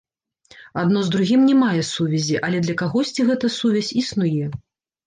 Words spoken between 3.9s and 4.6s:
існуе.